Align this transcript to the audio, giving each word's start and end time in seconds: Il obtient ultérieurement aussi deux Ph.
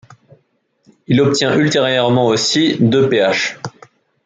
Il 1.05 1.21
obtient 1.21 1.55
ultérieurement 1.55 2.25
aussi 2.25 2.75
deux 2.79 3.07
Ph. 3.07 3.59